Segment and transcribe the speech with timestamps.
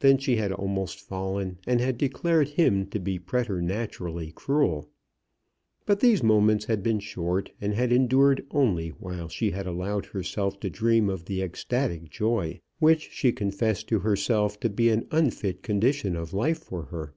[0.00, 4.90] Then she had almost fallen, and had declared him to be preternaturally cruel.
[5.86, 10.60] But these moments had been short, and had endured only while she had allowed herself
[10.60, 15.62] to dream of the ecstatic joy, which she confessed to herself to be an unfit
[15.62, 17.14] condition of life for her.